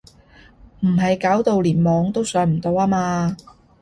[0.79, 3.37] 唔係搞到連網都上唔到呀嘛？